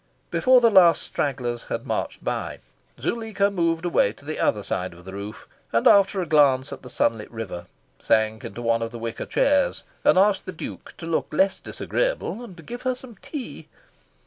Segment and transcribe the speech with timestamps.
[0.31, 2.57] Before the last stragglers had marched by,
[2.99, 6.81] Zuleika moved away to the other side of the roof, and, after a glance at
[6.81, 7.67] the sunlit river,
[7.99, 12.43] sank into one of the wicker chairs, and asked the Duke to look less disagreeable
[12.43, 13.67] and to give her some tea.